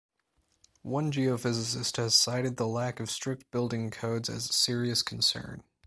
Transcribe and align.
One 0.81 1.11
geophysicist 1.11 1.97
has 1.97 2.15
cited 2.15 2.57
the 2.57 2.65
lack 2.65 2.99
of 2.99 3.11
strict 3.11 3.51
building 3.51 3.91
codes 3.91 4.29
as 4.29 4.49
a 4.49 4.53
serious 4.53 5.03
concern. 5.03 5.61